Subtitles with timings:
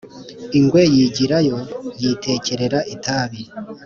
[0.57, 1.57] ingwe yigirayo,
[2.01, 3.41] yitekerera itabi.